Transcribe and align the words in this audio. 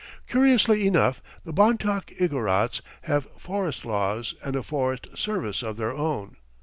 Curiously 0.25 0.87
enough, 0.87 1.21
the 1.45 1.53
Bontoc 1.53 2.07
Igorots 2.19 2.81
have 3.03 3.27
forest 3.37 3.85
laws 3.85 4.33
and 4.43 4.55
a 4.55 4.63
forest 4.63 5.05
service 5.15 5.61
of 5.61 5.77
their 5.77 5.93
own. 5.93 6.37